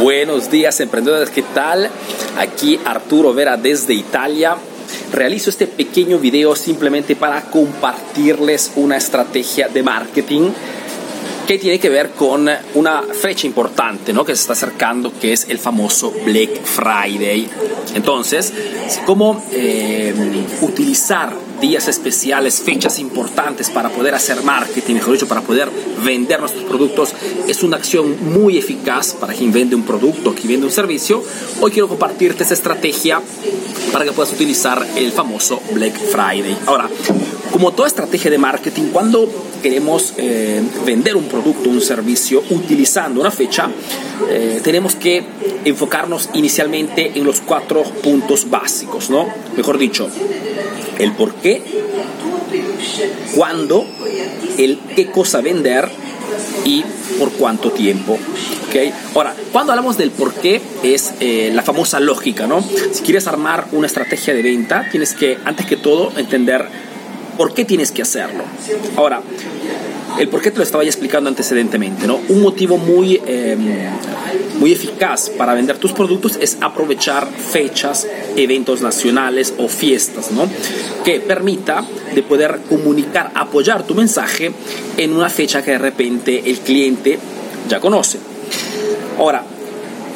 [0.00, 1.90] Buenos días emprendedores, ¿qué tal?
[2.38, 4.56] Aquí Arturo Vera desde Italia.
[5.12, 10.50] Realizo este pequeño video simplemente para compartirles una estrategia de marketing
[11.48, 14.22] que tiene que ver con una fecha importante ¿no?
[14.22, 17.48] que se está acercando, que es el famoso Black Friday.
[17.94, 18.52] Entonces,
[19.06, 20.12] cómo eh,
[20.60, 25.70] utilizar días especiales, fechas importantes para poder hacer marketing, mejor dicho, para poder
[26.04, 27.14] vender nuestros productos,
[27.48, 31.24] es una acción muy eficaz para quien vende un producto, quien vende un servicio.
[31.62, 33.22] Hoy quiero compartirte esta estrategia
[33.90, 36.58] para que puedas utilizar el famoso Black Friday.
[36.66, 36.90] Ahora,
[37.50, 39.28] como toda estrategia de marketing, cuando
[39.62, 43.68] queremos eh, vender un producto, un servicio utilizando una fecha,
[44.30, 45.24] eh, tenemos que
[45.64, 49.28] enfocarnos inicialmente en los cuatro puntos básicos, ¿no?
[49.56, 50.08] Mejor dicho,
[50.98, 51.62] el por qué,
[53.34, 53.86] cuándo,
[54.56, 55.88] el qué cosa vender
[56.64, 56.84] y
[57.18, 58.18] por cuánto tiempo.
[58.68, 58.92] ¿okay?
[59.14, 62.62] Ahora, cuando hablamos del por qué es eh, la famosa lógica, ¿no?
[62.92, 66.68] Si quieres armar una estrategia de venta, tienes que, antes que todo, entender
[67.38, 68.42] por qué tienes que hacerlo.
[68.96, 69.22] Ahora,
[70.18, 72.20] el por qué te lo estaba ya explicando antecedentemente, ¿no?
[72.28, 73.60] Un motivo muy, em,
[74.58, 80.48] muy eficaz para vender tus productos es aprovechar fechas, eventos nacionales o fiestas, ¿no?
[81.04, 84.50] Que permita de poder comunicar, apoyar tu mensaje
[84.96, 87.18] en una fecha que de repente el cliente
[87.68, 88.18] ya conoce.
[89.16, 89.44] Ahora,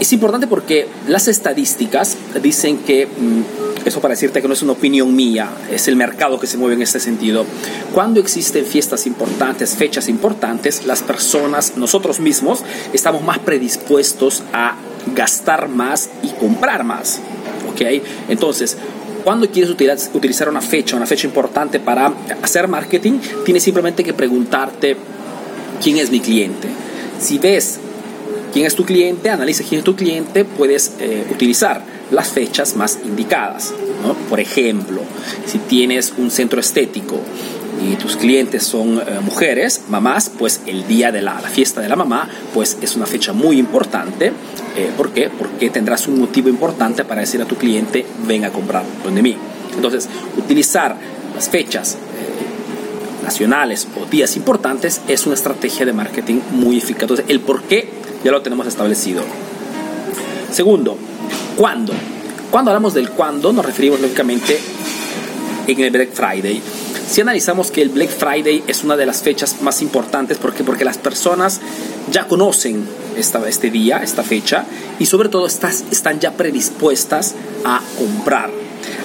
[0.01, 4.73] es importante porque las estadísticas dicen que mm, eso para decirte que no es una
[4.73, 7.45] opinión mía, es el mercado que se mueve en este sentido.
[7.93, 14.77] Cuando existen fiestas importantes, fechas importantes, las personas, nosotros mismos, estamos más predispuestos a
[15.15, 17.21] gastar más y comprar más.
[17.71, 17.81] ¿Ok?
[18.29, 18.77] Entonces,
[19.25, 19.71] cuando quieres
[20.15, 24.97] utilizar una fecha, una fecha importante para hacer marketing, tienes simplemente que preguntarte
[25.83, 26.69] quién es mi cliente.
[27.21, 27.79] Si ves
[28.53, 32.99] quién es tu cliente, analiza quién es tu cliente, puedes eh, utilizar las fechas más
[33.05, 33.73] indicadas.
[34.29, 35.01] Por ejemplo,
[35.47, 37.21] si tienes un centro estético
[37.83, 41.97] y tus clientes son eh, mujeres, mamás, pues el día de la, fiesta de la
[41.97, 44.33] mamá, pues es una fecha muy importante.
[44.77, 45.31] Eh, ¿Por qué?
[45.31, 49.37] Porque tendrás un motivo importante para decir a tu cliente, ven a comprar donde mí.
[49.75, 50.97] Entonces, utilizar
[51.35, 57.03] las fechas eh, nacionales o días importantes es una estrategia de marketing muy eficaz.
[57.03, 57.89] Entonces, el por qué
[58.25, 59.23] ya lo tenemos establecido.
[60.53, 60.97] Segundo,
[61.57, 61.93] ¿Cuándo?
[62.51, 64.59] Cuando hablamos del cuándo nos referimos lógicamente
[65.67, 66.63] en el Black Friday.
[67.09, 70.65] Si analizamos que el Black Friday es una de las fechas más importantes, ¿por qué?
[70.65, 71.61] Porque las personas
[72.11, 72.87] ya conocen
[73.17, 74.65] esta, este día, esta fecha,
[74.99, 77.35] y sobre todo estás, están ya predispuestas
[77.65, 78.51] a comprar.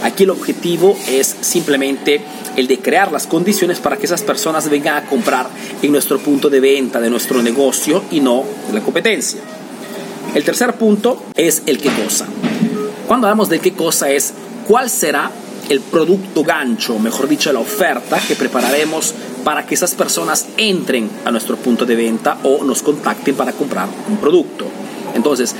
[0.04, 2.22] Aquí el objetivo es simplemente
[2.56, 5.48] el de crear las condiciones para que esas personas vengan a comprar
[5.82, 9.42] en nuestro punto de venta de nuestro negocio y no de la competencia.
[10.38, 12.28] El tercer punto es el qué cosa.
[13.08, 14.36] Cuando hablamos de qué cosa es
[14.68, 15.32] cuál será
[15.68, 21.32] el producto gancho, mejor dicho, la oferta que prepararemos para que esas personas entren a
[21.32, 24.66] nuestro punto de venta o nos contacten para comprar un producto.
[25.16, 25.56] Entonces,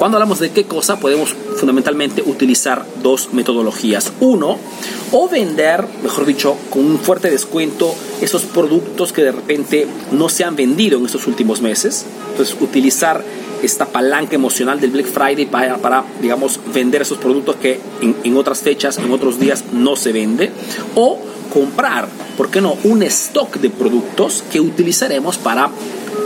[0.00, 4.14] cuando hablamos de qué cosa, podemos fundamentalmente utilizar dos metodologías.
[4.20, 4.56] Uno,
[5.12, 10.44] o vender, mejor dicho, con un fuerte descuento esos productos que de repente no se
[10.44, 12.06] han vendido en estos últimos meses.
[12.30, 13.22] Entonces, utilizar
[13.62, 18.60] esta palanca emocional del Black Friday para, digamos, vender esos productos que en, en, otras
[18.60, 20.50] fechas, en otros días no se vende,
[20.94, 21.18] o
[21.52, 22.08] comprar,
[22.38, 25.68] ¿por qué no?, un stock de productos que utilizaremos para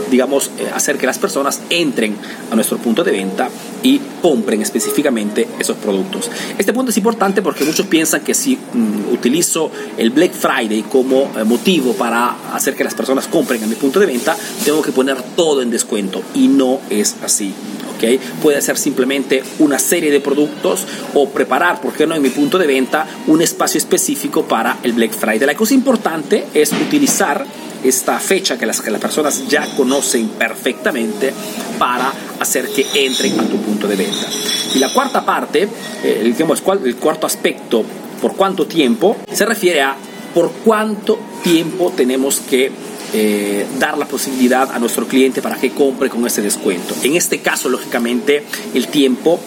[0.09, 2.15] digamos, eh, hacer que las personas entren
[2.51, 3.49] a nuestro punto de venta
[3.83, 6.29] y compren específicamente esos productos.
[6.57, 11.31] Este punto es importante porque muchos piensan que si mm, utilizo el Black Friday como
[11.37, 14.91] eh, motivo para hacer que las personas compren en mi punto de venta, tengo que
[14.91, 17.53] poner todo en descuento y no es así.
[17.95, 18.19] ¿Okay?
[18.41, 22.57] Puede ser simplemente una serie de productos o preparar, ¿por qué no en mi punto
[22.57, 25.45] de venta, un espacio específico para el Black Friday?
[25.45, 27.45] La cosa importante es utilizar
[27.87, 31.33] esta fecha que las, que las personas ya conocen perfectamente
[31.77, 34.27] para hacer que entren a tu punto de venta.
[34.73, 35.67] Y la cuarta parte,
[36.03, 37.83] eh, digamos, el cuarto aspecto,
[38.21, 39.95] por cuánto tiempo, se refiere a
[40.33, 42.71] por cuánto tiempo tenemos que
[43.13, 46.95] eh, dar la posibilidad a nuestro cliente para que compre con ese descuento.
[47.03, 48.43] En este caso, lógicamente,
[48.73, 49.39] el tiempo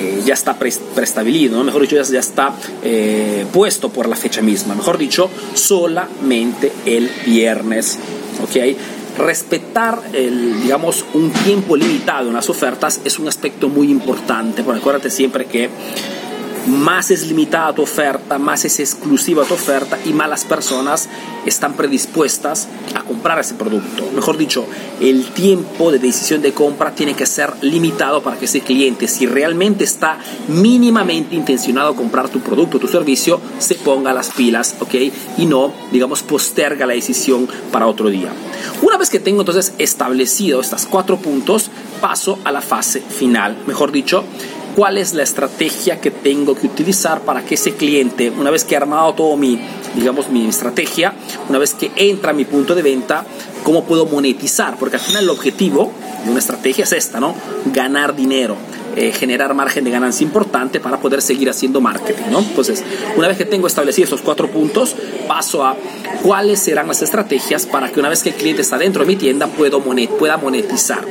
[0.00, 4.74] eh, ya está preestablecido, mejor dicho, ya, está eh, puesto por la fecha misma.
[4.74, 7.98] Mejor dicho, solamente el viernes.
[8.42, 8.76] ¿ok?
[9.16, 15.08] respetar el, digamos, un tiempo limitado en las ofertas es un aspecto muy importante, acuérdate
[15.08, 15.70] siempre que
[16.66, 21.08] más es limitada tu oferta, más es exclusiva tu oferta y más las personas
[21.44, 24.04] están predispuestas a comprar ese producto.
[24.14, 24.66] Mejor dicho,
[25.00, 29.26] el tiempo de decisión de compra tiene que ser limitado para que ese cliente, si
[29.26, 30.18] realmente está
[30.48, 34.94] mínimamente intencionado a comprar tu producto, tu servicio, se ponga las pilas, ¿ok?
[35.38, 38.30] Y no, digamos, posterga la decisión para otro día.
[38.82, 41.70] Una vez que tengo entonces establecido estos cuatro puntos,
[42.00, 43.56] paso a la fase final.
[43.66, 44.24] Mejor dicho,
[44.76, 48.74] cuál es la estrategia que tengo que utilizar para que ese cliente, una vez que
[48.74, 49.58] he armado todo mi,
[49.94, 51.14] digamos, mi estrategia,
[51.48, 53.24] una vez que entra a mi punto de venta,
[53.64, 55.90] cómo puedo monetizar, porque al final el objetivo
[56.24, 57.34] de una estrategia es esta, ¿no?
[57.72, 58.54] Ganar dinero.
[58.96, 62.38] Eh, generar margen de ganancia importante para poder seguir haciendo marketing, ¿no?
[62.38, 62.82] Entonces,
[63.14, 64.96] una vez que tengo establecidos estos cuatro puntos,
[65.28, 65.76] paso a
[66.22, 69.16] cuáles serán las estrategias para que una vez que el cliente está dentro de mi
[69.16, 71.04] tienda pueda monetizar.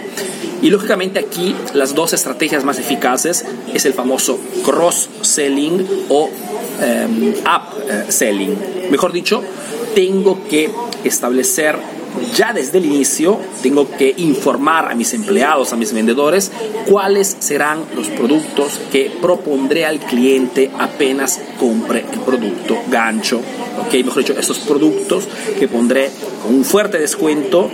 [0.64, 8.58] Y lógicamente aquí las dos estrategias más eficaces es el famoso cross-selling o um, up-selling.
[8.90, 9.44] Mejor dicho,
[9.94, 10.72] tengo que
[11.04, 11.78] establecer
[12.36, 16.52] ya desde el inicio, tengo que informar a mis empleados, a mis vendedores,
[16.88, 23.42] cuáles serán los productos que propondré al cliente apenas compre el producto gancho.
[23.86, 25.28] Ok, mejor dicho, estos productos
[25.60, 26.10] que pondré
[26.44, 27.70] con un fuerte descuento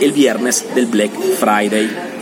[0.00, 2.12] el viernes del Black Friday.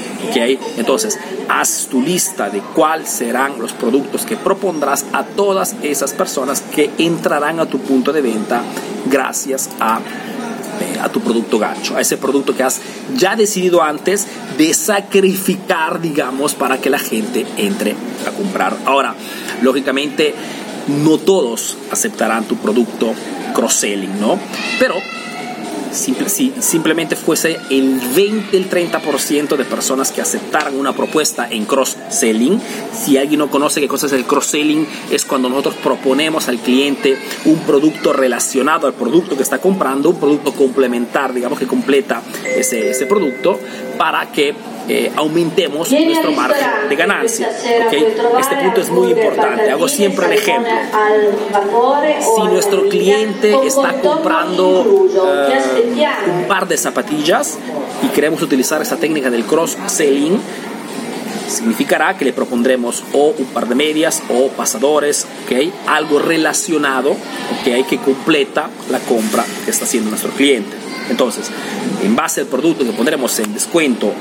[0.76, 1.18] Entonces,
[1.48, 6.90] haz tu lista de cuáles serán los productos que propondrás a todas esas personas que
[6.98, 8.62] entrarán a tu punto de venta
[9.06, 10.00] gracias a,
[11.00, 12.80] a tu producto gancho, a ese producto que has
[13.16, 14.26] ya decidido antes
[14.58, 17.94] de sacrificar, digamos, para que la gente entre
[18.26, 18.76] a comprar.
[18.86, 19.14] Ahora,
[19.62, 20.34] lógicamente,
[20.88, 23.12] no todos aceptarán tu producto
[23.54, 24.38] cross-selling, ¿no?
[24.78, 24.94] Pero
[25.92, 32.60] si simplemente fuese el 20, el 30% de personas que aceptaran una propuesta en cross-selling.
[32.92, 37.18] Si alguien no conoce qué cosa es el cross-selling, es cuando nosotros proponemos al cliente
[37.44, 42.22] un producto relacionado al producto que está comprando, un producto complementar, digamos que completa
[42.56, 43.58] ese, ese producto,
[43.98, 44.54] para que
[44.88, 47.48] eh, aumentemos nuestro margen de ganancia.
[47.50, 49.70] Este punto es muy importante.
[49.70, 50.72] Hago siempre el ejemplo.
[52.20, 55.08] Si nuestro cliente está comprando
[55.46, 56.06] eh,
[56.40, 57.58] un par de zapatillas
[58.02, 60.40] y queremos utilizar esta técnica del cross-selling,
[61.50, 65.72] significará que le propondremos o un par de medias o pasadores, ¿okay?
[65.86, 67.16] algo relacionado
[67.60, 67.82] ¿okay?
[67.84, 70.89] que completa la compra que está haciendo nuestro cliente.
[71.10, 71.50] Entonces,
[72.02, 74.12] en base al producto que pondremos en descuento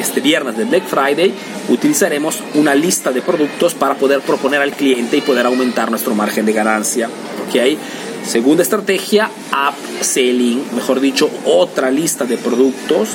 [0.00, 1.34] este viernes de Black Friday,
[1.68, 6.46] utilizaremos una lista de productos para poder proponer al cliente y poder aumentar nuestro margen
[6.46, 7.10] de ganancia.
[7.48, 7.76] ¿okay?
[8.24, 13.10] Segunda estrategia, upselling, mejor dicho, otra lista de productos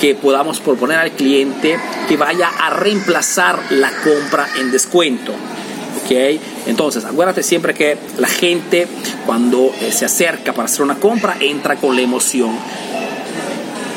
[0.00, 1.78] que podamos proponer al cliente
[2.08, 5.32] que vaya a reemplazar la compra en descuento.
[6.04, 6.40] ¿Okay?
[6.68, 8.86] Entonces, acuérdate siempre que la gente
[9.24, 12.50] cuando eh, se acerca para hacer una compra entra con la emoción.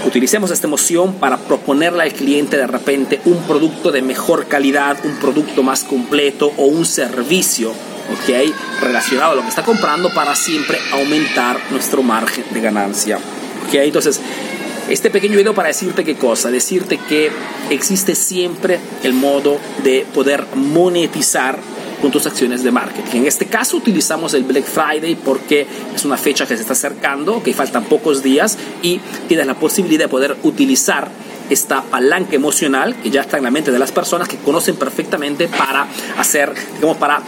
[0.08, 5.18] Utilicemos esta emoción para proponerle al cliente de repente un producto de mejor calidad, un
[5.18, 7.74] producto más completo o un servicio
[8.22, 8.54] ¿okay?
[8.80, 13.20] relacionado a lo que está comprando para siempre aumentar nuestro margen de ganancia.
[13.68, 13.88] ¿okay?
[13.88, 14.22] Entonces,
[14.90, 17.30] este pequeño video para decirte qué cosa, decirte que
[17.70, 21.60] existe siempre el modo de poder monetizar
[22.02, 23.20] con tus acciones de marketing.
[23.20, 27.42] En este caso utilizamos el Black Friday porque es una fecha que se está acercando,
[27.44, 31.10] que faltan pocos días y tienes la posibilidad de poder utilizar
[31.50, 35.50] esta palanca emocional que ya está en la mente de las personas que conocen perfectamente
[35.50, 35.86] para
[36.18, 37.22] hacer, digamos, para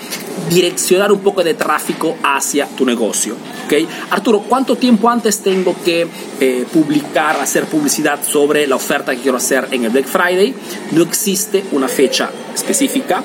[0.49, 3.35] direccionar un poco de tráfico hacia tu negocio.
[3.65, 3.87] ¿okay?
[4.11, 6.07] Arturo, ¿cuánto tiempo antes tengo que
[6.39, 10.55] eh, publicar, hacer publicidad sobre la oferta que quiero hacer en el Black Friday?
[10.91, 13.23] No existe una fecha específica.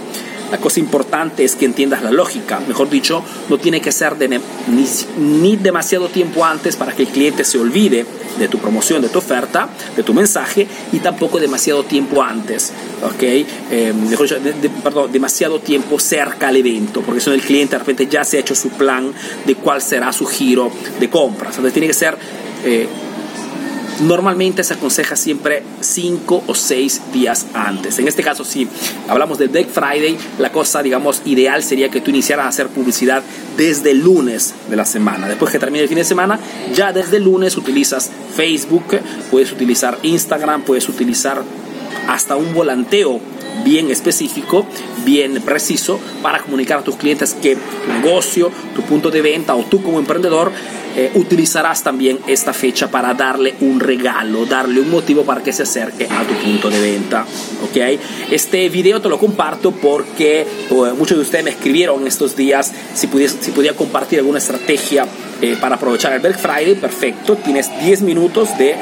[0.51, 2.61] La cosa importante es que entiendas la lógica.
[2.67, 7.45] Mejor dicho, no tiene que ser de ni, demasiado tiempo antes para que el cliente
[7.45, 8.07] se olvide
[8.39, 12.73] de tu promoción, de tu oferta, de tu mensaje y tampoco demasiado tiempo antes.
[13.03, 13.23] ¿ok?
[13.23, 14.41] Eh, mejor dicho,
[14.83, 18.39] perdón, demasiado tiempo cerca al evento, porque si no el cliente de repente ya se
[18.39, 19.13] ha hecho su plan
[19.45, 21.57] de cuál será su giro de compras.
[21.57, 22.17] Entonces tiene que ser...
[22.65, 22.89] Eh,
[24.01, 27.99] Normalmente se aconseja siempre 5 o 6 días antes.
[27.99, 28.69] En este caso, si
[29.09, 33.23] hablamos del Black Friday, la cosa, digamos, ideal sería que tú iniciaras a hacer publicidad
[33.57, 35.29] desde el lunes de la semana.
[35.29, 36.39] Después que termine el fin de semana,
[36.75, 39.01] ya desde el lunes utilizas Facebook,
[39.31, 41.43] puedes utilizar Instagram, puedes utilizar
[42.07, 43.21] hasta un volanteo
[43.65, 44.67] bien específico,
[45.05, 49.65] bien preciso para comunicar a tus clientes que tu negocio, tu punto de venta o
[49.65, 50.53] tú como emprendedor
[50.97, 55.63] eh, utilizarás también esta fecha para darle un regalo, darle un motivo para que se
[55.63, 57.25] acerque a tu punto de venta.
[57.63, 58.01] ¿ok?
[58.33, 60.47] Este video te lo comparto porque eh,
[60.99, 65.07] muchos de ustedes me escribieron estos días si, pudiese, si podía compartir alguna estrategia
[65.41, 66.75] eh, para aprovechar el Black Friday.
[66.75, 68.75] Perfecto, tienes 10 minutos de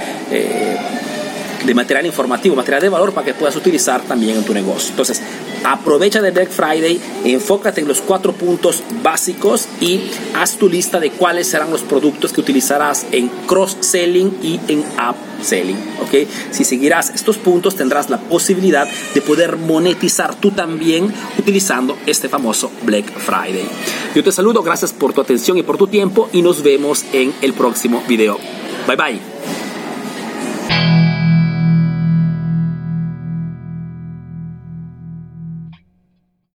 [1.64, 4.90] de material informativo, material de valor para que puedas utilizar también en tu negocio.
[4.90, 5.20] Entonces,
[5.64, 10.02] aprovecha del Black Friday, enfócate en los cuatro puntos básicos y
[10.34, 15.78] haz tu lista de cuáles serán los productos que utilizarás en cross-selling y en up-selling.
[16.02, 16.28] ¿ok?
[16.50, 22.70] Si seguirás estos puntos, tendrás la posibilidad de poder monetizar tú también utilizando este famoso
[22.82, 23.68] Black Friday.
[24.14, 27.34] Yo te saludo, gracias por tu atención y por tu tiempo y nos vemos en
[27.42, 28.38] el próximo video.
[28.86, 29.35] Bye bye.